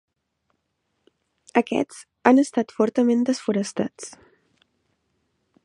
[1.61, 1.99] Aquests
[2.31, 4.09] han estat fortament desforestats.